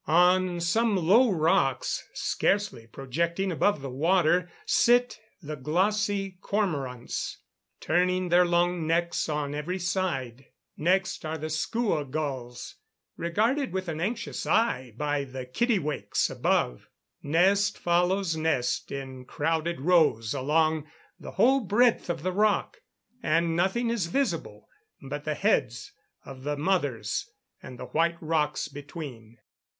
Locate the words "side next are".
9.77-11.37